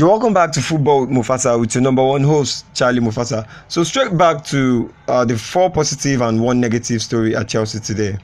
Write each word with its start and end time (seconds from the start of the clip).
You're 0.00 0.08
welcome 0.08 0.32
back 0.32 0.50
to 0.52 0.62
Football 0.62 1.02
with 1.02 1.10
Mufasa 1.10 1.60
with 1.60 1.74
your 1.74 1.82
number 1.82 2.02
one 2.02 2.22
host, 2.22 2.64
Charlie 2.72 3.00
Mufasa. 3.00 3.46
So, 3.68 3.84
straight 3.84 4.16
back 4.16 4.42
to 4.46 4.90
uh, 5.08 5.26
the 5.26 5.36
four 5.36 5.68
positive 5.68 6.22
and 6.22 6.40
one 6.42 6.58
negative 6.58 7.02
story 7.02 7.36
at 7.36 7.48
Chelsea 7.48 7.80
today. 7.80 8.16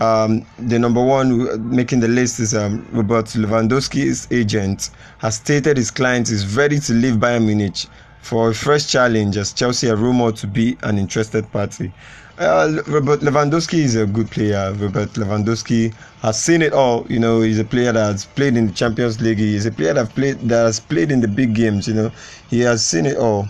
Um, 0.00 0.46
the 0.58 0.78
number 0.78 1.04
one 1.04 1.68
making 1.68 2.00
the 2.00 2.08
list 2.08 2.40
is 2.40 2.54
um, 2.54 2.88
Robert 2.92 3.26
Lewandowski's 3.26 4.26
agent 4.30 4.88
has 5.18 5.34
stated 5.36 5.76
his 5.76 5.90
client 5.90 6.30
is 6.30 6.56
ready 6.56 6.78
to 6.78 6.94
leave 6.94 7.16
Bayern 7.16 7.44
Munich 7.44 7.84
for 8.22 8.50
a 8.50 8.54
fresh 8.54 8.86
challenge 8.86 9.36
as 9.36 9.52
Chelsea 9.52 9.90
are 9.90 9.96
rumored 9.96 10.36
to 10.36 10.46
be 10.46 10.78
an 10.82 10.96
interested 10.96 11.50
party. 11.52 11.92
Uh, 12.38 12.80
Robert 12.86 13.20
Lewandowski 13.20 13.80
is 13.80 13.94
a 13.94 14.06
good 14.06 14.30
player. 14.30 14.72
Robert 14.78 15.10
Lewandowski 15.14 15.92
has 16.22 16.42
seen 16.42 16.62
it 16.62 16.72
all. 16.72 17.06
You 17.10 17.18
know, 17.18 17.42
he's 17.42 17.58
a 17.58 17.64
player 17.64 17.92
that 17.92 18.04
has 18.04 18.24
played 18.24 18.56
in 18.56 18.68
the 18.68 18.72
Champions 18.72 19.20
League. 19.20 19.38
He's 19.38 19.66
a 19.66 19.70
player 19.70 19.92
that 19.94 20.08
played 20.14 20.40
that 20.48 20.64
has 20.64 20.80
played 20.80 21.12
in 21.12 21.20
the 21.20 21.28
big 21.28 21.54
games. 21.54 21.86
You 21.86 21.94
know, 21.94 22.10
he 22.48 22.60
has 22.60 22.84
seen 22.84 23.06
it 23.06 23.18
all. 23.18 23.48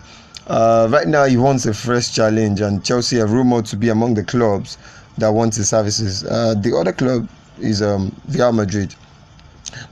Uh, 0.49 0.89
right 0.91 1.07
now, 1.07 1.27
he 1.27 1.37
wants 1.37 1.65
a 1.67 1.73
fresh 1.73 2.13
challenge, 2.13 2.61
and 2.61 2.85
Chelsea 2.85 3.21
are 3.21 3.29
rumored 3.29 3.67
to 3.67 3.77
be 3.77 3.89
among 3.89 4.15
the 4.15 4.25
clubs 4.25 4.79
that 5.19 5.29
want 5.29 5.55
his 5.55 5.69
services. 5.69 6.25
Uh, 6.25 6.55
the 6.55 6.77
other 6.77 6.93
club 6.93 7.29
is 7.61 7.83
um, 7.83 8.15
Real 8.29 8.53
Madrid. 8.53 8.95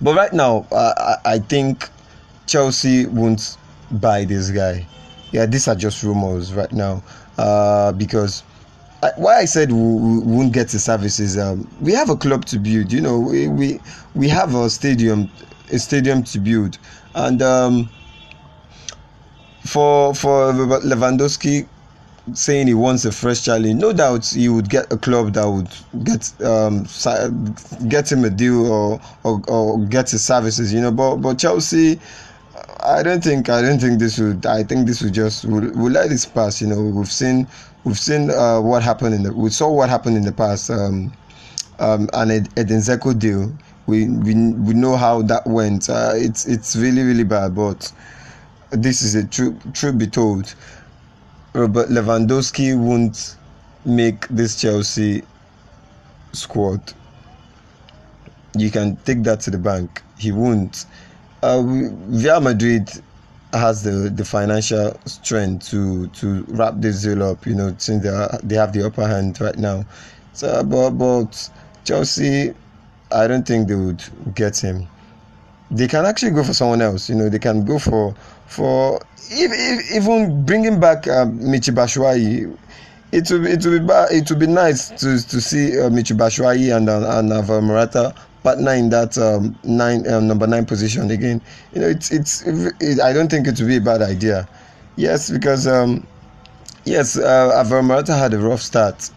But 0.00 0.16
right 0.16 0.32
now, 0.32 0.66
uh, 0.72 1.16
I 1.24 1.38
think 1.38 1.88
Chelsea 2.46 3.06
won't 3.06 3.56
buy 3.90 4.24
this 4.24 4.50
guy. 4.50 4.86
Yeah, 5.32 5.46
these 5.46 5.68
are 5.68 5.74
just 5.74 6.02
rumors 6.02 6.52
right 6.54 6.72
now 6.72 7.02
uh, 7.38 7.92
because 7.92 8.42
I, 9.02 9.12
why 9.16 9.38
I 9.38 9.44
said 9.44 9.72
we, 9.72 9.78
we, 9.78 10.18
won't 10.18 10.52
get 10.52 10.68
the 10.68 10.78
services. 10.78 11.38
Um, 11.38 11.68
we 11.80 11.92
have 11.92 12.10
a 12.10 12.16
club 12.16 12.44
to 12.46 12.58
build. 12.58 12.92
You 12.92 13.00
know, 13.00 13.18
we 13.18 13.48
we, 13.48 13.80
we 14.14 14.28
have 14.28 14.54
a 14.54 14.68
stadium, 14.68 15.30
a 15.70 15.78
stadium 15.78 16.22
to 16.24 16.38
build, 16.38 16.78
and 17.14 17.40
um, 17.40 17.88
for 19.64 20.14
for 20.14 20.52
Lewandowski 20.52 21.66
saying 22.34 22.66
he 22.66 22.74
wants 22.74 23.04
a 23.04 23.12
fresh 23.12 23.44
challenge, 23.44 23.80
no 23.80 23.92
doubt 23.92 24.26
he 24.26 24.48
would 24.48 24.68
get 24.68 24.92
a 24.92 24.96
club 24.96 25.32
that 25.34 25.48
would 25.48 25.68
get 26.04 26.32
um, 26.42 26.86
get 27.88 28.10
him 28.10 28.24
a 28.24 28.30
deal 28.30 28.66
or, 28.70 29.00
or 29.24 29.42
or 29.48 29.78
get 29.86 30.10
his 30.10 30.24
services. 30.24 30.72
You 30.72 30.80
know, 30.80 30.90
but 30.92 31.16
but 31.16 31.38
Chelsea. 31.38 32.00
I 32.90 33.02
don't 33.02 33.22
think 33.22 33.48
I 33.48 33.62
don't 33.62 33.78
think 33.78 33.98
this 33.98 34.18
would 34.18 34.46
I 34.46 34.62
think 34.62 34.86
this 34.86 35.02
would 35.02 35.14
just 35.14 35.44
we'll, 35.44 35.70
we'll 35.74 35.92
let 35.92 36.08
this 36.08 36.26
pass. 36.26 36.60
You 36.60 36.68
know, 36.68 36.82
we've 36.82 37.10
seen 37.10 37.46
we've 37.84 37.98
seen 37.98 38.30
uh, 38.30 38.60
what 38.60 38.82
happened 38.82 39.14
in 39.14 39.22
the 39.22 39.32
we 39.32 39.50
saw 39.50 39.70
what 39.70 39.88
happened 39.88 40.16
in 40.16 40.24
the 40.24 40.32
past 40.32 40.70
um, 40.70 41.12
um, 41.78 42.08
and 42.12 42.30
Edin 42.30 42.78
Dzeko 42.78 43.18
deal. 43.18 43.52
We, 43.86 44.08
we 44.08 44.34
we 44.34 44.74
know 44.74 44.96
how 44.96 45.22
that 45.22 45.46
went. 45.46 45.88
Uh, 45.88 46.12
it's 46.14 46.46
it's 46.46 46.76
really 46.76 47.02
really 47.02 47.24
bad, 47.24 47.54
but 47.54 47.92
this 48.70 49.02
is 49.02 49.14
a 49.14 49.26
true 49.26 49.58
truth 49.72 49.98
be 49.98 50.06
told. 50.06 50.54
Robert 51.54 51.88
Lewandowski 51.88 52.78
won't 52.78 53.36
make 53.84 54.28
this 54.28 54.60
Chelsea 54.60 55.22
squad. 56.32 56.92
You 58.56 58.70
can 58.70 58.96
take 59.04 59.22
that 59.24 59.40
to 59.40 59.50
the 59.50 59.58
bank. 59.58 60.02
He 60.18 60.32
won't. 60.32 60.86
Uh, 61.42 61.62
Real 61.64 62.40
Madrid 62.40 62.90
has 63.52 63.82
the, 63.82 64.10
the 64.10 64.24
financial 64.24 64.98
strength 65.06 65.70
to 65.70 66.06
to 66.08 66.44
wrap 66.48 66.74
this 66.76 67.02
deal 67.02 67.22
up. 67.22 67.46
You 67.46 67.54
know, 67.54 67.74
since 67.78 68.02
they 68.02 68.08
are, 68.08 68.38
they 68.42 68.56
have 68.56 68.72
the 68.72 68.86
upper 68.86 69.06
hand 69.06 69.40
right 69.40 69.56
now. 69.56 69.84
So, 70.32 70.62
but 70.64 70.90
but 70.90 71.50
Chelsea, 71.84 72.54
I 73.10 73.26
don't 73.26 73.46
think 73.46 73.68
they 73.68 73.74
would 73.74 74.02
get 74.34 74.58
him. 74.58 74.86
They 75.70 75.88
can 75.88 76.04
actually 76.04 76.32
go 76.32 76.44
for 76.44 76.52
someone 76.52 76.82
else. 76.82 77.08
You 77.08 77.14
know, 77.14 77.28
they 77.28 77.38
can 77.38 77.64
go 77.64 77.78
for 77.78 78.14
for 78.46 79.00
if, 79.30 79.50
if, 79.52 79.96
even 79.96 80.44
bringing 80.44 80.78
back 80.80 81.06
uh. 81.08 81.26
It 83.12 83.28
would 83.28 83.44
it 83.44 83.66
would 83.66 83.86
be 83.88 83.94
it 84.14 84.30
would 84.30 84.38
be 84.38 84.46
nice 84.46 84.90
to 84.90 85.18
to 85.26 85.40
see 85.40 85.80
uh, 85.80 85.86
and 85.86 86.88
and 86.88 87.32
Alvaro 87.32 87.60
Morata 87.60 88.14
partner 88.42 88.72
in 88.72 88.90
that 88.90 89.16
um, 89.18 89.58
nine 89.64 90.06
um, 90.10 90.26
number 90.26 90.46
nine 90.46 90.66
position 90.66 91.10
again. 91.10 91.40
You 91.74 91.80
know, 91.80 91.88
it's 91.88 92.10
it's. 92.10 92.42
It, 92.46 93.00
I 93.00 93.12
don't 93.12 93.30
think 93.30 93.46
it 93.46 93.58
would 93.58 93.68
be 93.68 93.76
a 93.76 93.80
bad 93.80 94.02
idea. 94.02 94.48
Yes, 94.96 95.30
because 95.30 95.66
um, 95.66 96.06
yes, 96.84 97.16
uh, 97.16 97.52
Alvaro 97.54 97.82
Morata 97.82 98.14
had 98.14 98.34
a 98.34 98.38
rough 98.38 98.62
start 98.62 99.10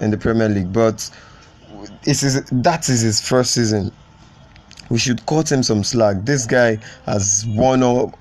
in 0.00 0.10
the 0.10 0.16
Premier 0.18 0.48
League, 0.48 0.72
but 0.72 1.10
it 2.04 2.22
is 2.22 2.42
that 2.50 2.88
is 2.88 3.00
his 3.00 3.20
first 3.20 3.52
season. 3.52 3.92
We 4.90 4.98
should 4.98 5.24
cut 5.26 5.52
him 5.52 5.62
some 5.62 5.84
slack. 5.84 6.24
This 6.24 6.46
guy 6.46 6.78
has 7.04 7.44
won 7.48 7.82
all 7.82 8.14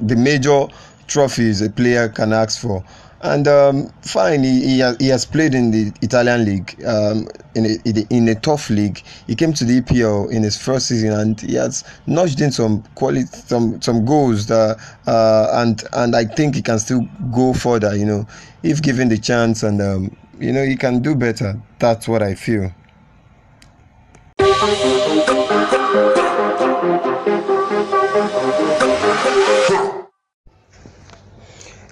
the 0.00 0.16
major 0.16 0.66
trophies 1.12 1.60
a 1.60 1.70
player 1.70 2.08
can 2.08 2.32
ask 2.32 2.60
for 2.60 2.84
and 3.22 3.46
um, 3.46 3.88
fine, 4.02 4.42
he, 4.42 4.82
he, 4.98 5.08
has, 5.08 5.24
played 5.24 5.54
in 5.54 5.70
the 5.70 5.92
Italian 6.02 6.44
league, 6.44 6.74
um, 6.84 7.28
in, 7.54 7.66
a, 7.66 8.06
in 8.10 8.28
a 8.28 8.34
tough 8.34 8.68
league. 8.68 9.00
He 9.28 9.36
came 9.36 9.52
to 9.52 9.64
the 9.64 9.80
EPL 9.80 10.32
in 10.32 10.42
his 10.42 10.60
first 10.60 10.88
season, 10.88 11.12
and 11.12 11.40
he 11.40 11.54
has 11.54 11.84
notched 12.06 12.40
in 12.40 12.50
some 12.50 12.82
quality, 12.96 13.26
some 13.26 13.80
some 13.80 14.04
goals. 14.04 14.46
That, 14.46 14.76
uh, 15.06 15.50
and 15.54 15.84
and 15.92 16.16
I 16.16 16.24
think 16.24 16.56
he 16.56 16.62
can 16.62 16.80
still 16.80 17.08
go 17.32 17.52
further. 17.52 17.94
You 17.96 18.06
know, 18.06 18.26
if 18.64 18.82
given 18.82 19.08
the 19.08 19.18
chance, 19.18 19.62
and 19.62 19.80
um, 19.80 20.16
you 20.40 20.52
know, 20.52 20.64
he 20.64 20.74
can 20.74 21.00
do 21.00 21.14
better. 21.14 21.60
That's 21.78 22.08
what 22.08 22.22
I 22.22 22.34
feel. 22.34 22.74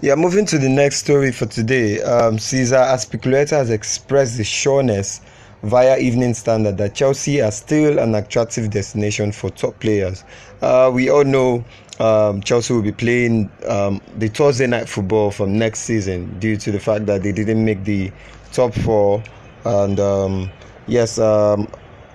Yeah, 0.02 0.14
moving 0.14 0.46
to 0.46 0.56
the 0.56 0.70
next 0.70 0.96
story 0.96 1.30
for 1.30 1.44
today. 1.44 2.00
Um, 2.00 2.38
Cesar 2.38 2.76
Azpilicueta 2.76 3.50
has 3.50 3.68
expressed 3.68 4.38
the 4.38 4.44
sureness 4.44 5.20
via 5.62 5.98
Evening 5.98 6.32
Standard 6.32 6.78
that 6.78 6.94
Chelsea 6.94 7.42
are 7.42 7.50
still 7.50 7.98
an 7.98 8.14
attractive 8.14 8.70
destination 8.70 9.30
for 9.30 9.50
top 9.50 9.78
players. 9.78 10.24
Uh, 10.62 10.90
we 10.90 11.10
all 11.10 11.24
know 11.24 11.62
um, 11.98 12.40
Chelsea 12.40 12.72
will 12.72 12.80
be 12.80 12.92
playing 12.92 13.50
um, 13.68 14.00
the 14.16 14.28
Thursday 14.28 14.66
night 14.66 14.88
football 14.88 15.30
from 15.30 15.58
next 15.58 15.80
season 15.80 16.38
due 16.38 16.56
to 16.56 16.72
the 16.72 16.80
fact 16.80 17.04
that 17.04 17.22
they 17.22 17.32
didn't 17.32 17.62
make 17.62 17.84
the 17.84 18.10
top 18.52 18.72
four. 18.72 19.22
And 19.66 20.00
um, 20.00 20.50
yes, 20.86 21.18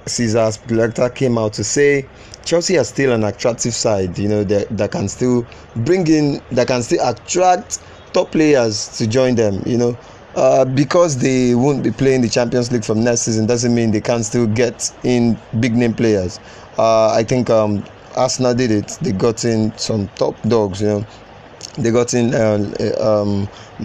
um, 0.06 0.10
Cesar 0.10 0.40
Azpilicueta 0.40 1.14
came 1.14 1.38
out 1.38 1.54
to 1.54 1.64
say 1.64 2.06
Chelsea 2.44 2.78
are 2.78 2.84
still 2.84 3.12
an 3.12 3.24
attractive 3.24 3.74
side, 3.74 4.18
you 4.18 4.28
know, 4.28 4.44
that, 4.44 4.76
that 4.78 4.92
can 4.92 5.08
still 5.08 5.46
bring 5.78 6.08
in, 6.08 6.42
that 6.52 6.68
can 6.68 6.84
still 6.84 7.08
attract 7.08 7.80
top 8.14 8.32
players 8.32 8.88
to 8.98 9.08
join 9.08 9.36
them, 9.36 9.62
you 9.66 9.78
know. 9.78 9.98
Uh, 10.36 10.66
because 10.66 11.18
they 11.18 11.56
won't 11.56 11.82
be 11.82 11.92
playing 11.92 12.22
the 12.22 12.28
Champions 12.28 12.70
League 12.72 12.84
from 12.84 13.02
next 13.04 13.22
season 13.22 13.46
doesn't 13.46 13.74
mean 13.74 13.92
they 13.92 14.02
can't 14.02 14.26
still 14.26 14.46
get 14.48 14.92
in 15.04 15.38
big 15.62 15.74
name 15.74 15.94
players. 15.94 16.40
Uh, 16.78 17.12
I 17.14 17.24
think 17.24 17.50
um, 17.50 17.84
Arsenal 18.18 18.54
did 18.54 18.70
it. 18.70 18.98
They 19.02 19.14
got 19.14 19.46
in 19.46 19.76
some 19.78 20.10
top 20.10 20.40
dogs, 20.44 20.82
you 20.82 20.88
know. 20.88 21.06
They 21.78 21.90
got 21.90 22.14
in 22.14 22.36
um, 22.36 22.66
um, 23.00 23.42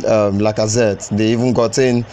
um, 0.07 0.39
Lacazette. 0.41 1.17
They 1.17 1.31
even 1.33 1.53
got 1.53 1.79
in 1.79 2.05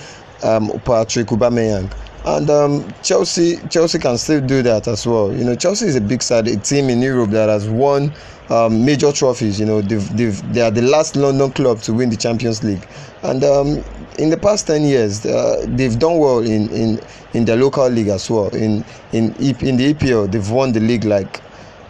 um, 0.44 0.70
Patrick 0.86 1.28
Aubameyang 1.28 1.92
and 2.36 2.50
um, 2.50 2.94
Chelsea 3.02 3.58
Chelsea 3.70 4.00
can 4.00 4.18
still 4.18 4.42
do 4.42 4.62
that 4.64 4.88
as 4.88 5.08
well. 5.08 5.34
You 5.34 5.46
know, 5.46 5.56
Chelsea 5.56 5.86
is 5.86 5.96
a 5.96 6.02
big 6.02 6.22
side, 6.22 6.48
a 6.48 6.58
team 6.58 6.90
in 6.90 7.02
Europe 7.02 7.30
that 7.32 7.48
has 7.48 7.70
won 7.70 8.14
um, 8.50 8.84
major 8.84 9.12
trophies. 9.14 9.60
You 9.60 9.66
know, 9.66 9.82
they've, 9.82 10.16
they've, 10.18 10.54
they 10.54 10.62
are 10.62 10.72
the 10.72 10.82
last 10.82 11.16
London 11.16 11.52
club 11.52 11.80
to 11.84 11.94
win 11.94 12.10
the 12.10 12.18
Champions 12.18 12.64
League, 12.64 12.86
and 13.24 13.44
um, 13.44 13.84
in 14.20 14.30
the 14.30 14.38
past 14.38 14.68
ten 14.68 14.84
years, 14.84 15.26
uh, 15.26 15.66
they've 15.70 15.98
done 15.98 16.18
well 16.18 16.40
in, 16.40 16.70
in, 16.70 17.00
in 17.34 17.46
their 17.46 17.56
local 17.56 17.88
league 17.88 18.10
as 18.10 18.30
well. 18.30 18.50
In 18.50 18.84
in 19.14 19.34
in 19.36 19.78
the 19.78 19.94
EPL, 19.94 20.30
they've 20.30 20.50
won 20.52 20.74
the 20.74 20.82
league 20.82 21.06
like, 21.06 21.42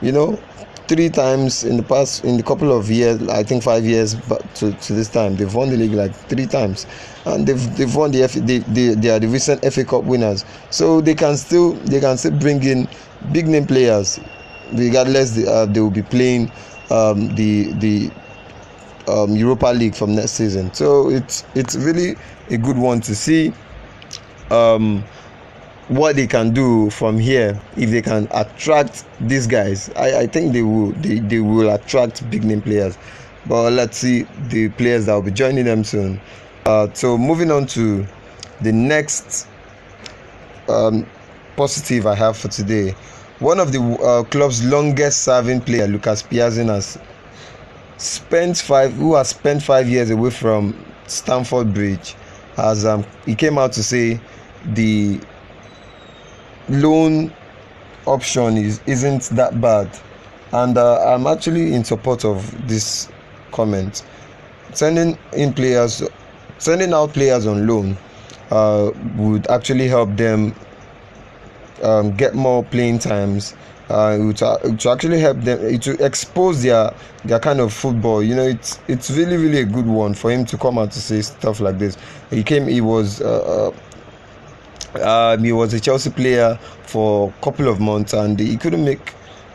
you 0.02 0.12
know, 0.12 0.40
three 0.88 1.10
times 1.10 1.64
in 1.64 1.78
the 1.78 1.84
past 1.84 2.24
in 2.24 2.40
a 2.40 2.44
couple 2.44 2.72
of 2.76 2.90
years 2.90 3.22
i 3.30 3.44
think 3.44 3.62
five 3.64 3.86
years 3.86 4.16
but 4.16 4.42
to, 4.56 4.72
to 4.74 4.94
this 4.94 5.10
time 5.10 5.36
they've 5.36 5.54
won 5.54 5.70
the 5.70 5.78
league 5.78 5.94
like 5.94 6.14
three 6.14 6.46
times. 6.46 6.86
And 7.26 7.46
they've 7.46 7.78
they've 7.78 7.94
won 7.94 8.12
the 8.12 8.24
F, 8.24 8.34
they, 8.34 8.60
they, 8.60 8.96
they 8.96 9.10
are 9.10 9.20
the 9.20 9.28
recent 9.28 9.62
FA 9.74 9.84
Cup 9.84 10.06
winners. 10.06 10.46
So 10.70 11.02
they 11.02 11.14
can 11.14 11.36
still 11.36 11.74
they 11.74 12.00
can 12.00 12.18
still 12.18 12.32
bring 12.32 12.64
in 12.64 12.88
big 13.34 13.48
name 13.48 13.68
players 13.68 14.20
regardless 14.74 15.32
the, 15.32 15.50
uh, 15.50 15.66
they 15.66 15.80
will 15.80 15.92
be 15.92 16.04
playing 16.04 16.52
um, 16.90 17.34
the 17.36 17.74
the 17.74 18.12
um, 19.08 19.36
Europa 19.36 19.68
League 19.68 19.96
from 19.96 20.16
next 20.16 20.32
season. 20.32 20.74
So 20.74 21.10
it's 21.10 21.44
it's 21.56 21.76
really 21.76 22.16
a 22.50 22.58
good 22.58 22.78
one 22.78 23.02
to 23.02 23.16
see. 23.16 23.54
Um, 24.52 25.04
what 25.90 26.16
they 26.16 26.28
can 26.28 26.54
do 26.54 26.90
from 26.90 27.18
here 27.18 27.60
if 27.78 27.90
they 27.90 28.02
can 28.02 28.28
attract 28.32 29.06
these 29.22 29.48
guys. 29.48 29.90
I, 29.96 30.22
I 30.22 30.28
think 30.28 30.54
they 30.54 30.62
will 30.62 30.92
they, 30.94 31.20
they 31.20 31.40
will 31.40 31.74
attract 31.74 32.30
big 32.30 32.44
name 32.44 32.62
players. 32.62 32.98
But 33.48 33.72
let's 33.72 33.98
see 33.98 34.24
the 34.50 34.70
players 34.70 35.06
that 35.06 35.14
will 35.14 35.22
be 35.22 35.32
joining 35.32 35.66
them 35.66 35.84
soon. 35.84 36.20
Uh, 36.66 36.90
so 36.94 37.18
moving 37.18 37.52
on 37.52 37.66
to 37.68 38.06
the 38.62 38.72
next 38.74 39.48
um, 40.68 41.06
positive 41.56 42.06
i 42.06 42.14
have 42.16 42.36
for 42.38 42.50
today. 42.50 42.92
One 43.40 43.60
of 43.60 43.72
the 43.72 43.80
uh, 43.82 44.24
club's 44.24 44.66
longest 44.66 45.22
serving 45.24 45.62
player, 45.62 45.88
Lucas 45.88 46.24
Piazon, 46.24 46.68
has 46.68 46.98
spent 47.98 48.58
five 48.58 48.94
who 48.94 49.16
has 49.16 49.30
spent 49.30 49.64
five 49.64 49.88
years 49.88 50.10
away 50.10 50.30
from 50.30 50.86
Stamford 51.08 51.74
Bridge 51.74 52.16
has 52.56 52.86
um, 52.86 53.06
he 53.26 53.36
came 53.36 53.58
out 53.58 53.72
to 53.74 53.84
say 53.84 54.20
the 54.74 55.20
loan 56.70 57.34
option 58.06 58.58
is 58.58 58.82
isn't 58.86 59.24
that 59.30 59.60
bad 59.62 59.90
and 60.54 60.78
uh, 60.78 61.14
I'm 61.14 61.28
actually 61.28 61.74
in 61.74 61.84
support 61.84 62.24
of 62.26 62.68
this 62.68 63.10
comment 63.52 64.04
sending 64.74 65.18
in 65.34 65.54
players 65.54 66.04
sending 66.58 66.94
out 66.94 67.14
players 67.14 67.46
on 67.46 67.68
loan 67.68 67.98
uh, 68.52 68.92
would 69.18 69.48
actually 69.50 69.88
help 69.88 70.16
them 70.16 70.56
um, 71.84 72.16
get 72.16 72.34
more 72.34 72.64
playing 72.64 73.00
times 73.00 73.56
uh, 73.90 74.18
to, 74.34 74.76
to 74.78 74.90
actually 74.90 75.20
help 75.20 75.40
them 75.42 75.80
to 75.80 76.06
expose 76.06 76.64
their 76.64 76.94
their 77.24 77.40
kind 77.40 77.60
of 77.60 77.74
football. 77.74 78.22
You 78.24 78.36
know, 78.36 78.44
it's 78.44 78.80
it's 78.88 79.10
really 79.12 79.38
really 79.38 79.60
a 79.60 79.66
good 79.66 79.86
one 79.86 80.14
for 80.14 80.32
him 80.32 80.46
to 80.46 80.58
come 80.58 80.78
out 80.78 80.92
to 80.92 81.02
say 81.02 81.22
stuff 81.22 81.60
like 81.60 81.78
this. 81.80 81.98
He 82.30 82.44
came, 82.44 82.68
he 82.68 82.82
was. 82.82 83.22
Uh, 83.22 83.72
uh, 84.96 85.38
he 85.38 85.52
was 85.52 85.74
a 85.74 85.80
Chelsea 85.80 86.10
player 86.10 86.56
for 86.84 87.30
a 87.30 87.44
couple 87.44 87.68
of 87.68 87.80
months 87.80 88.14
and 88.14 88.40
he 88.40 88.58
couldn't 88.58 88.84
make 88.84 89.14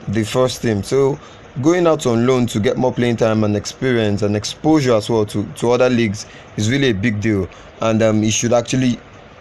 the 0.08 0.24
first 0.24 0.62
team. 0.62 0.82
So 0.82 1.18
going 1.60 1.86
out 1.86 2.06
on 2.06 2.26
loan 2.26 2.46
to 2.46 2.60
get 2.60 2.76
more 2.76 2.92
playing 2.92 3.16
time 3.16 3.44
and 3.44 3.56
experience 3.56 4.22
and 4.22 4.36
exposure 4.36 4.94
as 4.94 5.10
well 5.10 5.26
to, 5.26 5.44
to 5.44 5.70
other 5.72 5.90
leagues 5.90 6.26
is 6.56 6.70
really 6.70 6.90
a 6.90 6.94
big 6.94 7.20
deal. 7.20 7.48
And 7.80 8.02
um, 8.02 8.22
he 8.22 8.30
should 8.30 8.52
actually 8.52 8.98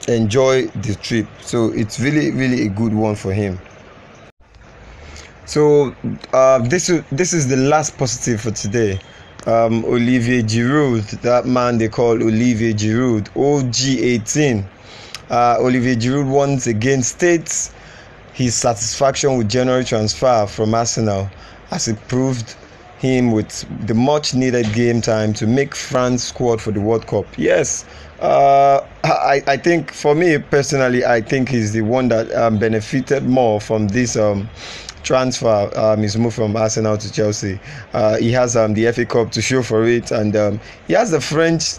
enjoy 0.07 0.67
the 0.67 0.95
trip. 0.95 1.27
So 1.41 1.71
it's 1.73 1.99
really, 1.99 2.31
really 2.31 2.65
a 2.65 2.69
good 2.69 2.93
one 2.93 3.15
for 3.15 3.33
him. 3.33 3.59
So 5.45 5.93
uh, 6.33 6.59
this 6.59 6.89
is 6.89 7.03
this 7.11 7.33
is 7.33 7.47
the 7.47 7.57
last 7.57 7.97
positive 7.97 8.39
for 8.41 8.51
today. 8.51 8.99
Um, 9.47 9.83
Olivier 9.85 10.43
Giroud, 10.43 11.09
that 11.21 11.45
man 11.45 11.77
they 11.77 11.89
call 11.89 12.13
Olivier 12.13 12.73
Giroud, 12.73 13.27
OG18. 13.33 14.63
Uh, 15.31 15.55
Olivier 15.61 15.95
Giroud 15.95 16.29
once 16.29 16.67
again 16.67 17.01
states 17.01 17.71
his 18.33 18.53
satisfaction 18.53 19.37
with 19.37 19.47
January 19.47 19.85
transfer 19.85 20.45
from 20.45 20.73
Arsenal 20.75 21.29
as 21.71 21.87
it 21.87 21.97
proved 22.09 22.55
him 22.99 23.31
with 23.31 23.65
the 23.87 23.93
much 23.93 24.33
needed 24.35 24.71
game 24.73 24.99
time 24.99 25.31
to 25.33 25.47
make 25.47 25.73
France 25.73 26.21
squad 26.25 26.61
for 26.61 26.71
the 26.71 26.81
World 26.81 27.07
Cup. 27.07 27.25
Yes, 27.37 27.85
uh, 28.19 28.85
I, 29.05 29.41
I 29.47 29.55
think 29.55 29.93
for 29.93 30.13
me 30.13 30.37
personally, 30.37 31.05
I 31.05 31.21
think 31.21 31.47
he's 31.47 31.71
the 31.71 31.81
one 31.81 32.09
that 32.09 32.29
um, 32.35 32.59
benefited 32.59 33.23
more 33.23 33.61
from 33.61 33.87
this 33.87 34.17
um, 34.17 34.49
transfer 35.03 35.71
um, 35.77 36.01
his 36.01 36.17
move 36.17 36.33
from 36.33 36.57
Arsenal 36.57 36.97
to 36.97 37.09
Chelsea. 37.11 37.57
Uh, 37.93 38.17
he 38.17 38.33
has 38.33 38.57
um, 38.57 38.73
the 38.73 38.91
FA 38.91 39.05
Cup 39.05 39.31
to 39.31 39.41
show 39.41 39.63
for 39.63 39.85
it, 39.85 40.11
and 40.11 40.35
um, 40.35 40.59
he 40.87 40.93
has 40.93 41.11
the 41.11 41.21
French 41.21 41.77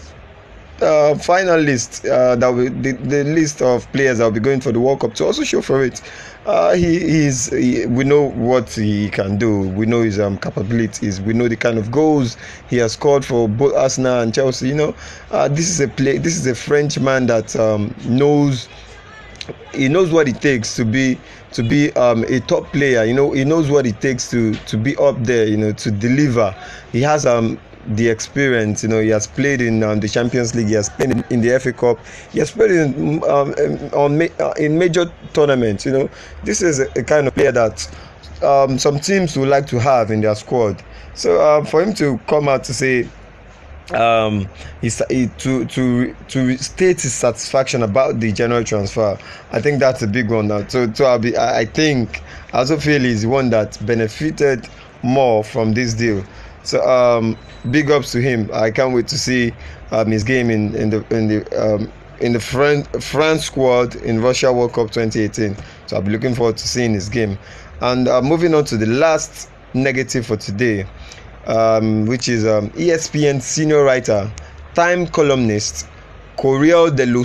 uh, 0.83 1.15
final 1.17 1.59
list 1.59 2.05
uh, 2.05 2.35
that 2.35 2.47
will, 2.49 2.69
the, 2.69 2.91
the 2.93 3.23
list 3.23 3.61
of 3.61 3.91
players 3.91 4.19
that 4.19 4.25
will 4.25 4.31
be 4.31 4.39
going 4.39 4.61
for 4.61 4.71
the 4.71 4.79
World 4.79 4.99
Cup 4.99 5.13
to 5.15 5.25
also 5.25 5.43
show 5.43 5.61
for 5.61 5.83
it. 5.83 6.01
Uh, 6.45 6.73
he 6.73 6.97
is 7.25 7.47
he, 7.47 7.85
we 7.85 8.03
know 8.03 8.29
what 8.31 8.69
he 8.69 9.09
can 9.09 9.37
do. 9.37 9.61
We 9.69 9.85
know 9.85 10.01
his 10.01 10.19
um, 10.19 10.37
capabilities. 10.37 11.21
We 11.21 11.33
know 11.33 11.47
the 11.47 11.55
kind 11.55 11.77
of 11.77 11.91
goals 11.91 12.37
he 12.69 12.77
has 12.77 12.93
scored 12.93 13.23
for 13.23 13.47
both 13.47 13.73
Arsenal 13.75 14.21
and 14.21 14.33
Chelsea. 14.33 14.67
You 14.67 14.75
know, 14.75 14.95
uh, 15.31 15.47
this 15.47 15.69
is 15.69 15.79
a 15.79 15.87
play. 15.87 16.17
This 16.17 16.35
is 16.37 16.45
a 16.45 16.55
Frenchman 16.55 17.27
that 17.27 17.55
um, 17.55 17.95
knows 18.05 18.67
he 19.73 19.87
knows 19.89 20.11
what 20.11 20.27
it 20.27 20.41
takes 20.41 20.75
to 20.75 20.85
be 20.85 21.17
to 21.51 21.63
be 21.63 21.91
um, 21.93 22.23
a 22.25 22.39
top 22.41 22.71
player. 22.71 23.03
You 23.03 23.13
know, 23.13 23.31
he 23.31 23.43
knows 23.43 23.69
what 23.69 23.85
it 23.85 23.99
takes 24.01 24.29
to 24.31 24.53
to 24.53 24.77
be 24.77 24.95
up 24.97 25.15
there. 25.23 25.47
You 25.47 25.57
know, 25.57 25.71
to 25.73 25.91
deliver. 25.91 26.55
He 26.91 27.01
has 27.01 27.25
um 27.25 27.59
the 27.87 28.07
experience. 28.09 28.83
You 28.83 28.89
know, 28.89 28.99
he 29.01 29.09
has 29.09 29.27
played 29.27 29.61
in 29.61 29.83
um, 29.83 29.99
the 29.99 30.09
Champions 30.09 30.55
League. 30.55 30.67
He 30.67 30.73
has 30.73 30.89
played 30.89 31.11
in, 31.11 31.23
in 31.29 31.41
the 31.41 31.59
FA 31.59 31.73
Cup. 31.73 31.99
He 32.31 32.39
has 32.39 32.51
played 32.51 32.71
in 32.71 33.23
um, 33.23 33.53
on 33.93 34.21
uh, 34.39 34.53
in 34.57 34.77
major 34.77 35.11
tournaments. 35.33 35.85
You 35.85 35.91
know, 35.93 36.09
this 36.43 36.61
is 36.61 36.79
a, 36.79 36.87
a 36.97 37.03
kind 37.03 37.27
of 37.27 37.35
player 37.35 37.51
that 37.51 37.87
um, 38.43 38.77
some 38.77 38.99
teams 38.99 39.37
would 39.37 39.49
like 39.49 39.67
to 39.67 39.79
have 39.79 40.11
in 40.11 40.21
their 40.21 40.35
squad. 40.35 40.81
So 41.15 41.39
uh, 41.39 41.63
for 41.65 41.81
him 41.81 41.93
to 41.95 42.17
come 42.27 42.47
out 42.47 42.63
to 42.65 42.73
say 42.73 43.07
um 43.91 44.47
he, 44.81 44.89
he, 45.09 45.27
to 45.37 45.65
to 45.65 46.15
to 46.29 46.57
state 46.57 47.01
his 47.01 47.13
satisfaction 47.13 47.83
about 47.83 48.19
the 48.21 48.31
general 48.31 48.63
transfer 48.63 49.17
i 49.51 49.59
think 49.59 49.79
that's 49.79 50.01
a 50.01 50.07
big 50.07 50.29
one 50.31 50.47
now 50.47 50.65
so 50.67 50.91
so 50.93 51.03
i'll 51.05 51.19
be 51.19 51.35
i, 51.35 51.59
I 51.59 51.65
think 51.65 52.21
i 52.53 52.59
also 52.59 52.77
feel 52.77 53.01
he's 53.01 53.25
one 53.25 53.49
that 53.49 53.77
benefited 53.85 54.69
more 55.01 55.43
from 55.43 55.73
this 55.73 55.93
deal 55.93 56.23
so 56.63 56.81
um 56.87 57.37
big 57.71 57.91
ups 57.91 58.11
to 58.11 58.21
him 58.21 58.49
i 58.53 58.71
can't 58.71 58.93
wait 58.93 59.07
to 59.07 59.17
see 59.17 59.51
um 59.91 60.07
his 60.11 60.23
game 60.23 60.49
in 60.49 60.75
in 60.75 60.89
the 60.89 61.05
in 61.15 61.27
the 61.27 61.45
um 61.61 61.91
in 62.19 62.31
the 62.31 62.39
France, 62.39 63.43
squad 63.43 63.95
in 63.95 64.21
Russia 64.21 64.53
World 64.53 64.71
Cup 64.71 64.91
2018. 64.91 65.57
So 65.87 65.97
I'll 65.97 66.01
be 66.01 66.11
looking 66.11 66.33
forward 66.33 66.55
to 66.55 66.65
seeing 66.65 66.93
his 66.93 67.09
game. 67.09 67.37
And 67.81 68.07
uh, 68.07 68.21
moving 68.21 68.53
on 68.53 68.63
to 68.65 68.77
the 68.77 68.85
last 68.85 69.49
negative 69.73 70.27
for 70.27 70.37
today 70.37 70.87
um, 71.47 72.05
which 72.05 72.29
is 72.29 72.45
um, 72.45 72.69
ESPN 72.71 73.41
senior 73.41 73.83
writer, 73.83 74.31
Time 74.73 75.05
columnist, 75.07 75.87
Corriere 76.37 76.89
dello, 76.89 77.23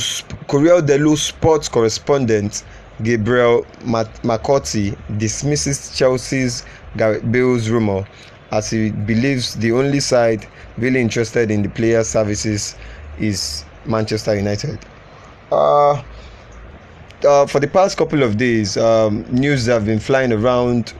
Corriere 0.48 1.16
Sports 1.16 1.68
correspondent 1.68 2.64
Gabriel 3.02 3.64
Marcotti 3.84 4.96
dismisses 5.18 5.96
Chelsea's 5.96 6.66
Gareth 6.96 7.30
Bale's 7.30 7.70
rumor 7.70 8.04
as 8.50 8.70
he 8.70 8.90
believes 8.90 9.54
the 9.56 9.72
only 9.72 10.00
side 10.00 10.46
really 10.78 11.00
interested 11.00 11.50
in 11.50 11.62
the 11.62 11.68
player's 11.68 12.08
services 12.08 12.76
is 13.18 13.64
Manchester 13.84 14.36
United. 14.36 14.78
Uh, 15.50 16.02
uh, 17.26 17.46
for 17.46 17.60
the 17.60 17.66
past 17.66 17.96
couple 17.96 18.22
of 18.22 18.36
days, 18.36 18.76
um, 18.76 19.24
news 19.32 19.66
have 19.66 19.86
been 19.86 19.98
flying 19.98 20.32
around 20.32 20.94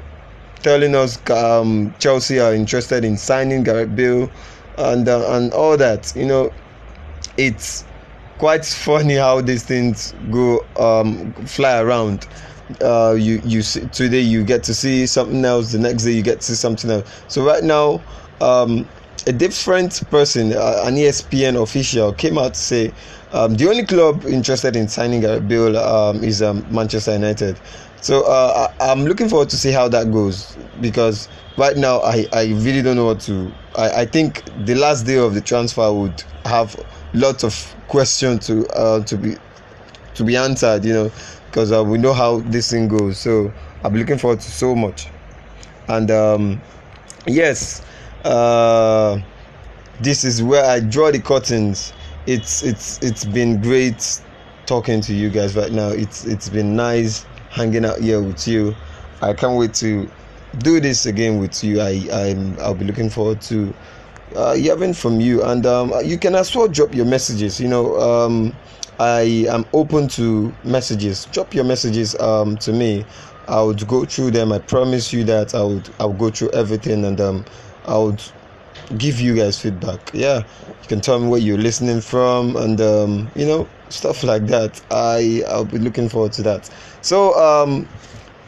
telling 0.62 0.94
us 0.94 1.18
um, 1.30 1.94
Chelsea 1.98 2.40
are 2.40 2.54
interested 2.54 3.04
in 3.04 3.16
signing 3.16 3.62
Gareth 3.62 3.94
Bale 3.94 4.28
and 4.76 5.08
uh, 5.08 5.36
and 5.36 5.52
all 5.52 5.76
that. 5.76 6.14
You 6.16 6.26
know, 6.26 6.52
it's 7.36 7.84
quite 8.38 8.64
funny 8.86 9.14
how 9.14 9.40
these 9.40 9.62
things 9.62 10.14
go 10.30 10.64
um, 10.76 11.32
fly 11.46 11.80
around. 11.80 12.26
Uh, 12.82 13.16
you 13.18 13.40
you 13.44 13.62
see, 13.62 13.80
today 13.88 14.20
you 14.20 14.44
get 14.44 14.62
to 14.64 14.74
see 14.74 15.06
something 15.06 15.44
else. 15.44 15.72
The 15.72 15.78
next 15.78 16.04
day 16.04 16.12
you 16.12 16.22
get 16.22 16.40
to 16.40 16.46
see 16.46 16.54
something 16.54 16.90
else. 16.90 17.22
So 17.28 17.44
right 17.44 17.64
now, 17.64 18.00
um, 18.40 18.86
a 19.26 19.32
different 19.32 20.02
person, 20.10 20.52
uh, 20.52 20.82
an 20.84 20.96
ESPN 20.96 21.60
official, 21.62 22.12
came 22.12 22.38
out 22.38 22.54
to 22.54 22.60
say 22.60 22.92
um, 23.32 23.54
the 23.56 23.68
only 23.68 23.84
club 23.84 24.24
interested 24.24 24.76
in 24.76 24.88
signing 24.88 25.20
Gareth 25.20 25.46
Bale 25.48 25.76
um, 25.76 26.24
is 26.24 26.42
um, 26.42 26.66
Manchester 26.70 27.12
United. 27.12 27.58
So 28.00 28.22
uh, 28.22 28.72
I, 28.80 28.92
am 28.92 29.04
looking 29.04 29.28
forward 29.28 29.50
to 29.50 29.56
see 29.56 29.72
how 29.72 29.88
that 29.88 30.12
goes 30.12 30.56
because 30.80 31.28
right 31.56 31.76
now 31.76 31.98
I, 32.00 32.26
I 32.32 32.44
really 32.46 32.80
don't 32.80 32.96
know 32.96 33.06
what 33.06 33.20
to. 33.22 33.52
I, 33.76 34.02
I 34.02 34.04
think 34.06 34.44
the 34.64 34.74
last 34.76 35.04
day 35.04 35.18
of 35.18 35.34
the 35.34 35.40
transfer 35.40 35.92
would 35.92 36.22
have 36.44 36.76
lots 37.12 37.42
of 37.44 37.74
questions 37.88 38.46
to 38.46 38.66
uh, 38.68 39.02
to 39.04 39.16
be 39.16 39.34
to 40.14 40.24
be 40.24 40.36
answered. 40.36 40.84
You 40.84 40.92
know, 40.92 41.12
because 41.50 41.72
uh, 41.72 41.82
we 41.82 41.98
know 41.98 42.12
how 42.12 42.38
this 42.40 42.70
thing 42.70 42.88
goes. 42.88 43.18
So 43.18 43.52
I'm 43.82 43.94
looking 43.94 44.18
forward 44.18 44.40
to 44.40 44.50
so 44.50 44.74
much. 44.74 45.08
And 45.88 46.10
um, 46.10 46.60
yes, 47.26 47.82
uh, 48.24 49.20
this 50.00 50.24
is 50.24 50.42
where 50.42 50.64
I 50.64 50.80
draw 50.80 51.10
the 51.10 51.20
curtains. 51.20 51.92
It's 52.26 52.62
it's 52.62 52.98
it's 53.02 53.24
been 53.24 53.60
great 53.60 54.20
talking 54.66 55.00
to 55.02 55.14
you 55.14 55.30
guys 55.30 55.56
right 55.56 55.72
now. 55.72 55.88
It's 55.88 56.24
it's 56.26 56.48
been 56.48 56.76
nice 56.76 57.24
hanging 57.50 57.84
out 57.84 58.00
here 58.00 58.20
with 58.22 58.46
you. 58.46 58.74
I 59.22 59.32
can't 59.32 59.58
wait 59.58 59.74
to 59.74 60.08
do 60.58 60.80
this 60.80 61.06
again 61.06 61.38
with 61.38 61.64
you. 61.64 61.80
I 61.80 62.06
I'm 62.12 62.58
I'll 62.60 62.74
be 62.74 62.84
looking 62.84 63.08
forward 63.08 63.40
to 63.42 63.72
uh, 64.36 64.54
hearing 64.54 64.92
from 64.94 65.20
you, 65.20 65.42
and 65.42 65.66
um, 65.66 65.92
you 66.04 66.18
can 66.18 66.34
as 66.34 66.54
well 66.54 66.68
drop 66.68 66.94
your 66.94 67.06
messages. 67.06 67.60
You 67.60 67.68
know, 67.68 67.98
um, 68.00 68.54
I 68.98 69.46
am 69.48 69.64
open 69.72 70.08
to 70.08 70.52
messages. 70.64 71.26
Drop 71.26 71.54
your 71.54 71.64
messages 71.64 72.18
um, 72.20 72.56
to 72.58 72.72
me. 72.72 73.04
I 73.46 73.62
would 73.62 73.86
go 73.86 74.04
through 74.04 74.32
them. 74.32 74.52
I 74.52 74.58
promise 74.58 75.12
you 75.12 75.24
that 75.24 75.54
I 75.54 75.62
would 75.62 75.88
I 75.98 76.04
would 76.04 76.18
go 76.18 76.30
through 76.30 76.50
everything, 76.50 77.04
and 77.04 77.20
um, 77.20 77.44
I 77.86 77.96
would 77.96 78.22
give 78.96 79.20
you 79.20 79.34
guys 79.34 79.58
feedback. 79.58 80.10
Yeah, 80.12 80.38
you 80.38 80.88
can 80.88 81.00
tell 81.00 81.18
me 81.18 81.28
where 81.28 81.40
you're 81.40 81.58
listening 81.58 82.00
from, 82.00 82.56
and 82.56 82.80
um, 82.80 83.30
you 83.34 83.46
know 83.46 83.68
stuff 83.88 84.22
like 84.22 84.46
that. 84.46 84.80
I 84.90 85.42
I'll 85.48 85.64
be 85.64 85.78
looking 85.78 86.08
forward 86.08 86.32
to 86.32 86.42
that. 86.42 86.68
So 87.00 87.34
um, 87.34 87.88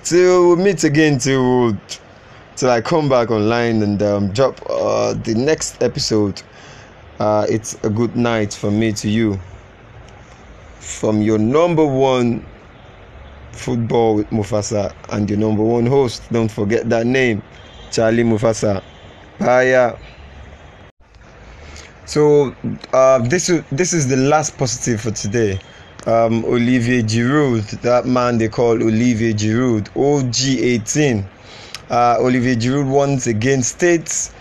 till 0.02 0.56
we 0.56 0.62
meet 0.62 0.84
again 0.84 1.18
till 1.18 1.76
till 2.60 2.68
I 2.70 2.82
come 2.82 3.08
back 3.08 3.30
online 3.30 3.82
and 3.82 4.02
um, 4.02 4.28
drop 4.32 4.60
uh, 4.68 5.14
the 5.14 5.34
next 5.34 5.82
episode. 5.82 6.42
Uh, 7.18 7.46
it's 7.48 7.82
a 7.84 7.88
good 7.88 8.14
night 8.16 8.52
from 8.52 8.78
me 8.78 8.92
to 8.92 9.08
you. 9.08 9.40
From 10.78 11.22
your 11.22 11.38
number 11.38 11.86
one 11.86 12.44
Football 13.52 14.16
with 14.16 14.28
Mufasa 14.28 14.94
and 15.08 15.28
your 15.28 15.38
number 15.38 15.62
one 15.62 15.86
host. 15.86 16.22
Don't 16.30 16.50
forget 16.50 16.88
that 16.90 17.06
name, 17.06 17.42
Charlie 17.90 18.24
Mufasa. 18.24 18.82
Bye. 19.38 19.98
So 22.04 22.54
uh, 22.92 23.20
this 23.20 23.48
is 23.48 23.64
this 23.72 23.94
is 23.94 24.06
the 24.06 24.16
last 24.16 24.58
positive 24.58 25.00
for 25.00 25.12
today. 25.12 25.58
Um, 26.06 26.44
Olivier 26.44 27.02
Giroud, 27.02 27.80
that 27.80 28.04
man 28.04 28.36
they 28.36 28.48
call 28.48 28.82
Olivier 28.82 29.32
Giroud, 29.32 29.88
OG18. 29.94 31.24
Uh, 31.90 32.16
Olivier 32.20 32.54
Giroud 32.54 32.88
once 32.88 33.26
again 33.26 33.62
states 33.62 34.32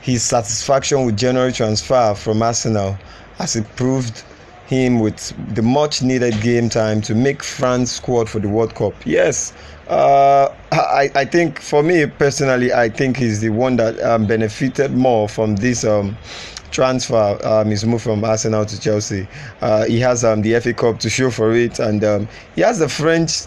his 0.00 0.22
satisfaction 0.22 1.04
with 1.06 1.16
January 1.16 1.52
transfer 1.52 2.14
from 2.14 2.42
Arsenal 2.42 2.98
as 3.38 3.54
it 3.56 3.64
proved 3.76 4.24
him 4.66 4.98
with 4.98 5.32
the 5.54 5.62
much 5.62 6.02
needed 6.02 6.38
game 6.42 6.68
time 6.68 7.00
to 7.00 7.14
make 7.14 7.42
France 7.42 7.92
squad 7.92 8.28
for 8.28 8.38
the 8.38 8.48
World 8.48 8.74
Cup. 8.74 8.94
Yes, 9.06 9.54
uh, 9.88 10.52
I, 10.72 11.10
I 11.14 11.24
think 11.24 11.60
for 11.60 11.82
me 11.82 12.04
personally, 12.06 12.72
I 12.72 12.88
think 12.90 13.16
he's 13.16 13.40
the 13.40 13.48
one 13.50 13.76
that 13.76 13.98
um, 14.02 14.26
benefited 14.26 14.90
more 14.92 15.28
from 15.28 15.56
this 15.56 15.84
um, 15.84 16.16
transfer. 16.70 17.38
Um, 17.44 17.68
his 17.70 17.84
move 17.86 18.02
from 18.02 18.22
Arsenal 18.24 18.66
to 18.66 18.80
Chelsea. 18.80 19.26
Uh, 19.60 19.86
he 19.86 20.00
has 20.00 20.24
um, 20.24 20.42
the 20.42 20.58
FA 20.60 20.74
Cup 20.74 20.98
to 21.00 21.08
show 21.08 21.30
for 21.30 21.54
it, 21.54 21.78
and 21.78 22.04
um, 22.04 22.28
he 22.54 22.60
has 22.60 22.78
the 22.78 22.88
French 22.88 23.44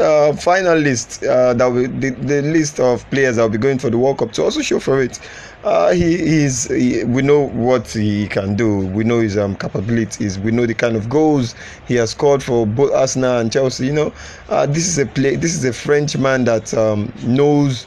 uh, 0.00 0.32
final 0.34 0.76
list 0.76 1.22
uh, 1.24 1.54
that 1.54 1.66
will, 1.66 1.88
the, 1.88 2.10
the 2.10 2.42
list 2.42 2.80
of 2.80 3.08
players 3.10 3.36
that 3.36 3.42
will 3.42 3.50
be 3.50 3.58
going 3.58 3.78
for 3.78 3.90
the 3.90 3.98
World 3.98 4.18
Cup 4.18 4.32
to 4.32 4.42
also 4.44 4.62
show 4.62 4.80
for 4.80 5.02
it. 5.02 5.18
Uh, 5.62 5.92
he 5.92 6.14
is 6.44 6.64
he, 6.68 7.04
we 7.04 7.22
know 7.22 7.48
what 7.48 7.86
he 7.88 8.26
can 8.28 8.56
do. 8.56 8.86
We 8.88 9.04
know 9.04 9.20
his 9.20 9.36
um, 9.36 9.56
capabilities. 9.56 10.38
We 10.38 10.50
know 10.52 10.66
the 10.66 10.74
kind 10.74 10.96
of 10.96 11.08
goals 11.08 11.54
he 11.86 11.94
has 11.96 12.10
scored 12.10 12.42
for 12.42 12.66
both 12.66 12.92
Arsenal 12.92 13.38
and 13.38 13.52
Chelsea. 13.52 13.86
You 13.86 13.92
know, 13.92 14.14
uh, 14.48 14.66
this 14.66 14.88
is 14.88 14.98
a 14.98 15.06
play. 15.06 15.36
This 15.36 15.54
is 15.54 15.64
a 15.64 15.72
French 15.72 16.16
man 16.16 16.44
that 16.44 16.72
um, 16.74 17.12
knows 17.22 17.86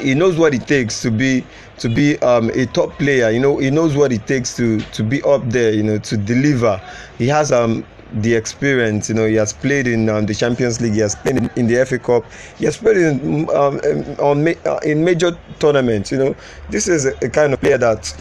he 0.00 0.14
knows 0.14 0.36
what 0.38 0.54
it 0.54 0.66
takes 0.66 1.00
to 1.02 1.10
be 1.10 1.44
to 1.78 1.88
be 1.88 2.18
um, 2.20 2.50
a 2.50 2.66
top 2.66 2.98
player. 2.98 3.30
You 3.30 3.40
know, 3.40 3.58
he 3.58 3.70
knows 3.70 3.96
what 3.96 4.12
it 4.12 4.26
takes 4.26 4.54
to 4.56 4.80
to 4.80 5.02
be 5.02 5.22
up 5.22 5.42
there. 5.50 5.72
You 5.72 5.82
know, 5.82 5.98
to 5.98 6.16
deliver. 6.16 6.80
He 7.18 7.26
has 7.28 7.52
um 7.52 7.84
the 8.12 8.34
experience. 8.34 9.08
You 9.08 9.14
know, 9.14 9.26
he 9.26 9.34
has 9.34 9.52
played 9.52 9.86
in 9.86 10.08
um, 10.08 10.26
the 10.26 10.34
Champions 10.34 10.80
League. 10.80 10.94
He 10.94 11.00
has 11.00 11.14
played 11.14 11.36
in, 11.36 11.50
in 11.56 11.66
the 11.66 11.84
FA 11.84 11.98
Cup. 11.98 12.24
He 12.58 12.64
has 12.64 12.76
played 12.76 12.96
in 12.96 13.48
um, 13.50 13.80
on 14.18 14.48
uh, 14.48 14.78
in 14.84 15.04
major 15.04 15.36
tournaments. 15.58 16.10
You 16.12 16.18
know, 16.18 16.36
this 16.70 16.88
is 16.88 17.06
a, 17.06 17.12
a 17.22 17.28
kind 17.28 17.52
of 17.52 17.60
player 17.60 17.78
that 17.78 18.14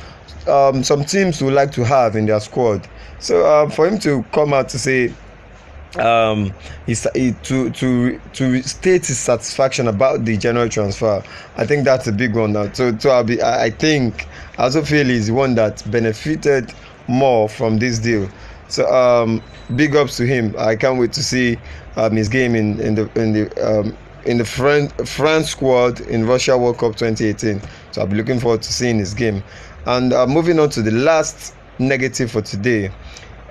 um, 0.47 0.83
some 0.83 1.03
teams 1.03 1.41
would 1.41 1.53
like 1.53 1.71
to 1.73 1.83
have 1.83 2.15
in 2.15 2.25
their 2.25 2.39
squad. 2.39 2.87
So 3.19 3.45
uh, 3.45 3.69
for 3.69 3.87
him 3.87 3.97
to 3.99 4.23
come 4.31 4.53
out 4.53 4.69
to 4.69 4.79
say 4.79 5.13
um 5.99 6.53
he, 6.85 6.93
to 7.43 7.69
to 7.71 8.19
to 8.33 8.61
state 8.61 9.05
his 9.05 9.17
satisfaction 9.17 9.87
about 9.87 10.25
the 10.25 10.37
general 10.37 10.67
transfer 10.67 11.23
i 11.55 11.65
think 11.65 11.85
that's 11.85 12.07
a 12.07 12.11
big 12.11 12.35
one 12.35 12.51
now 12.53 12.71
so 12.73 12.95
so 12.99 13.09
i'll 13.09 13.23
be 13.23 13.41
i, 13.41 13.65
I 13.65 13.69
think 13.69 14.27
i 14.57 14.63
also 14.63 14.83
feel 14.83 15.05
he's 15.05 15.31
one 15.31 15.55
that 15.55 15.89
benefited 15.89 16.73
more 17.07 17.47
from 17.47 17.77
this 17.77 17.99
deal 17.99 18.29
so 18.67 18.87
um, 18.93 19.41
big 19.75 19.95
ups 19.95 20.17
to 20.17 20.25
him. 20.25 20.55
I 20.57 20.75
can't 20.75 20.99
wait 20.99 21.13
to 21.13 21.23
see 21.23 21.57
um, 21.95 22.15
his 22.15 22.29
game 22.29 22.55
in 22.55 22.79
in 22.79 22.95
the 22.95 23.09
in 23.19 23.33
the 23.33 23.79
um, 23.79 23.97
in 24.25 24.37
the 24.37 24.45
France, 24.45 24.91
France 25.09 25.49
squad 25.49 26.01
in 26.01 26.25
Russia 26.25 26.57
World 26.57 26.77
Cup 26.77 26.95
2018. 26.95 27.61
So 27.91 28.01
I'll 28.01 28.07
be 28.07 28.17
looking 28.17 28.39
forward 28.39 28.61
to 28.61 28.73
seeing 28.73 28.99
his 28.99 29.13
game. 29.13 29.43
And 29.85 30.11
uh, 30.11 30.27
moving 30.27 30.59
on 30.59 30.69
to 30.71 30.81
the 30.81 30.91
last 30.91 31.55
negative 31.79 32.31
for 32.31 32.41
today, 32.41 32.91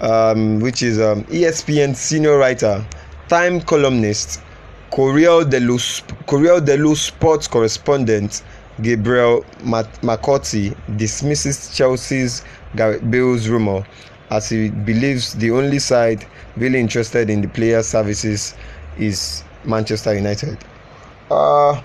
um, 0.00 0.61
which 0.61 0.82
is 0.82 1.00
um, 1.00 1.25
ESPN 1.25 1.96
senior 1.96 2.37
writer, 2.37 2.85
time 3.28 3.61
columnist, 3.62 4.42
Corriere 4.90 5.44
dello, 5.44 5.78
Corriere 6.26 6.61
dello 6.61 6.94
Sports 6.94 7.49
correspondent 7.49 8.42
Gabriel 8.82 9.44
Marcotti 9.64 10.76
dismisses 10.96 11.75
Chelsea's 11.75 12.44
Gareth 12.76 13.11
Bale's 13.11 13.49
rumor 13.49 13.85
as 14.30 14.49
he 14.49 14.71
believes 14.71 15.35
the 15.35 15.50
only 15.50 15.78
side 15.78 16.26
really 16.56 16.80
interested 16.80 17.30
in 17.30 17.40
the 17.40 17.49
player's 17.49 17.87
services 17.87 18.54
is 18.99 19.45
Manchester 19.64 20.14
United. 20.14 20.59
Uh, 21.30 21.80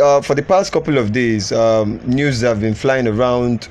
uh, 0.00 0.20
for 0.22 0.34
the 0.34 0.42
past 0.42 0.72
couple 0.72 0.98
of 0.98 1.12
days, 1.12 1.52
um, 1.52 2.00
news 2.06 2.40
have 2.40 2.60
been 2.60 2.74
flying 2.74 3.06
around 3.06 3.68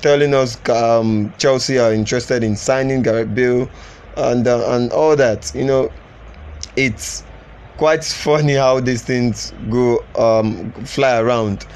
telling 0.00 0.34
us 0.34 0.58
um, 0.68 1.32
Chelsea 1.38 1.78
are 1.78 1.92
interested 1.92 2.44
in 2.44 2.54
signing 2.56 3.02
Gareth 3.02 3.34
Bale 3.34 3.68
and 4.16 4.46
uh, 4.46 4.74
and 4.74 4.92
all 4.92 5.16
that. 5.16 5.52
You 5.54 5.64
know, 5.64 5.92
it's 6.76 7.24
quite 7.78 8.04
funny 8.26 8.54
how 8.54 8.80
these 8.80 9.02
things 9.02 9.52
go 9.70 10.04
um, 10.16 10.72
fly 10.84 11.18
around 11.18 11.66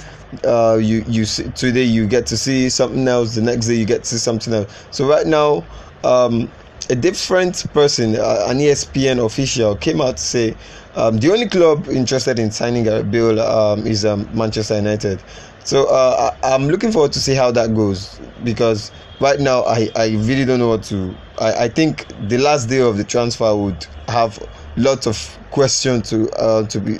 uh, 0.45 0.79
you 0.81 1.05
you 1.09 1.25
see, 1.25 1.45
today 1.51 1.85
you 1.85 2.07
get 2.07 2.27
to 2.27 2.37
see 2.37 2.69
something 2.69 3.07
else 3.09 3.35
the 3.35 3.43
next 3.43 3.67
day 3.67 3.75
you 3.75 3.85
get 3.85 4.05
to 4.05 4.09
see 4.11 4.19
something 4.19 4.53
else. 4.53 4.87
So 4.91 5.09
right 5.09 5.27
now 5.27 5.65
um, 6.05 6.51
a 6.89 6.95
different 6.95 7.65
person 7.73 8.17
uh, 8.17 8.47
an 8.49 8.59
espn 8.59 9.25
official 9.25 9.77
came 9.77 10.01
out 10.01 10.17
to 10.17 10.23
say 10.23 10.57
um, 10.95 11.19
the 11.19 11.31
only 11.33 11.49
club 11.49 11.89
interested 11.89 12.39
in 12.39 12.51
signing 12.51 12.89
a 12.89 13.03
bill 13.03 13.41
um, 13.41 13.87
is 13.87 14.05
um, 14.05 14.29
manchester 14.35 14.77
united. 14.77 15.23
So 15.63 15.87
uh, 15.89 16.35
I, 16.43 16.55
am 16.55 16.69
looking 16.69 16.91
forward 16.91 17.13
to 17.13 17.21
see 17.21 17.35
how 17.35 17.51
that 17.53 17.75
goes 17.75 18.19
because 18.45 18.91
right 19.21 19.39
now 19.39 19.63
I, 19.65 19.91
I 19.95 20.09
really 20.09 20.45
don't 20.45 20.59
know 20.59 20.69
what 20.69 20.83
to 20.85 21.15
I, 21.39 21.65
I 21.65 21.69
think 21.69 22.07
the 22.29 22.39
last 22.39 22.67
day 22.69 22.81
of 22.81 22.97
the 22.97 23.05
transfer 23.05 23.55
would 23.55 23.87
have 24.09 24.39
lots 24.77 25.07
of 25.07 25.39
questions 25.51 26.09
to 26.11 26.31
uh, 26.33 26.67
to 26.69 26.81
be 26.81 26.99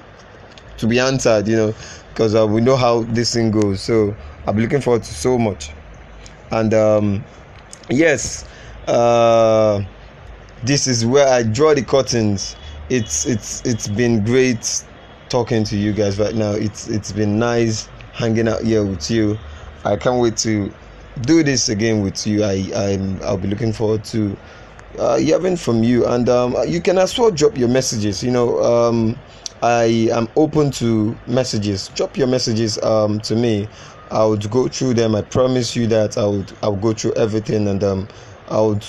to 0.77 0.87
be 0.87 0.99
answered 0.99 1.49
you 1.49 1.57
know 1.57 1.75
because 2.21 2.35
uh, 2.35 2.47
we 2.47 2.61
know 2.61 2.77
how 2.77 3.01
this 3.05 3.33
thing 3.33 3.51
goes. 3.51 3.81
So 3.81 4.15
I'll 4.47 4.53
be 4.53 4.61
looking 4.61 4.83
forward 4.83 5.05
to 5.05 5.15
so 5.15 5.39
much. 5.39 5.71
And 6.51 6.75
um, 6.75 7.25
yes, 7.89 8.47
uh, 8.87 9.83
this 10.63 10.87
is 10.87 11.07
where 11.07 11.27
I 11.27 11.45
draw 11.45 11.73
the 11.73 11.83
curtains. 11.83 12.57
It's 12.91 13.25
it's 13.25 13.65
it's 13.65 13.89
been 13.89 14.23
great 14.23 14.85
talking 15.31 15.65
to 15.65 15.79
you 15.79 15.95
guys 15.95 16.19
right 16.19 16.35
now. 16.35 16.51
It's 16.51 16.89
it's 16.89 17.11
been 17.11 17.39
nice 17.39 17.89
hanging 18.13 18.49
out 18.49 18.65
here 18.65 18.85
with 18.85 19.11
you. 19.11 19.39
I 19.87 19.97
can't 19.97 20.21
wait 20.21 20.37
to 20.39 20.71
do 21.23 21.43
this 21.43 21.71
again 21.71 22.03
with 22.03 22.27
you. 22.27 22.45
I 22.45 22.71
I'm 22.77 23.19
I'll 23.23 23.39
be 23.39 23.49
looking 23.49 23.73
forward 23.73 24.05
to 24.13 24.37
uh, 24.99 25.17
hearing 25.17 25.57
from 25.57 25.83
you, 25.83 26.05
and 26.05 26.29
um, 26.29 26.55
you 26.69 26.83
can 26.83 26.99
as 26.99 27.19
well 27.19 27.31
drop 27.31 27.57
your 27.57 27.69
messages. 27.69 28.23
You 28.23 28.31
know. 28.31 28.63
Um, 28.63 29.19
I 29.63 30.09
am 30.13 30.29
open 30.37 30.71
to 30.73 31.17
messages. 31.27 31.89
Drop 31.95 32.17
your 32.17 32.27
messages 32.27 32.79
um, 32.83 33.21
to 33.21 33.37
me. 33.37 33.69
I 34.11 34.25
would 34.25 34.51
go 34.51 34.69
through 34.69 34.95
them. 34.95 35.15
I 35.15 35.23
promise 35.23 35.77
you 35.77 35.87
that 35.89 36.17
I 36.17 36.27
would 36.27 36.53
I 36.63 36.69
would 36.69 36.81
go 36.81 36.93
through 36.93 37.13
everything 37.15 37.69
and 37.69 37.83
um, 37.85 38.09
I 38.49 38.61
would 38.61 38.85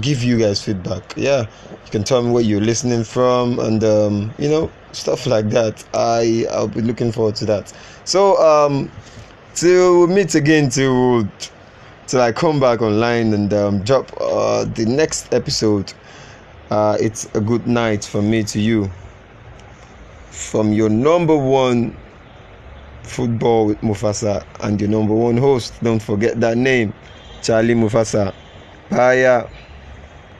give 0.00 0.22
you 0.22 0.38
guys 0.38 0.62
feedback. 0.62 1.14
Yeah, 1.16 1.42
you 1.70 1.90
can 1.90 2.02
tell 2.02 2.22
me 2.22 2.30
where 2.30 2.42
you're 2.42 2.60
listening 2.60 3.04
from 3.04 3.58
and 3.58 3.84
um, 3.84 4.34
you 4.38 4.48
know 4.48 4.70
stuff 4.92 5.26
like 5.26 5.50
that. 5.50 5.84
I 5.94 6.46
I'll 6.50 6.68
be 6.68 6.80
looking 6.80 7.12
forward 7.12 7.36
to 7.36 7.44
that. 7.46 7.72
So 8.04 8.38
um, 8.42 8.90
till 9.54 10.06
we 10.06 10.14
meet 10.14 10.34
again 10.34 10.70
till 10.70 11.28
till 12.06 12.22
I 12.22 12.32
come 12.32 12.58
back 12.58 12.80
online 12.80 13.34
and 13.34 13.52
um, 13.52 13.80
drop 13.80 14.10
uh, 14.20 14.64
the 14.64 14.86
next 14.86 15.32
episode. 15.34 15.92
Uh, 16.70 16.96
it's 17.00 17.26
a 17.34 17.40
good 17.40 17.66
night 17.66 18.04
from 18.04 18.30
me 18.30 18.44
to 18.44 18.60
you 18.60 18.88
from 20.30 20.72
your 20.72 20.88
number 20.88 21.36
one 21.36 21.96
football 23.02 23.66
with 23.66 23.80
Mufasa 23.80 24.44
and 24.60 24.80
your 24.80 24.90
number 24.90 25.14
one 25.14 25.36
host. 25.36 25.74
Don't 25.82 26.00
forget 26.02 26.40
that 26.40 26.56
name, 26.56 26.92
Charlie 27.42 27.74
Mufasa. 27.74 28.32
Bye. 28.90 29.48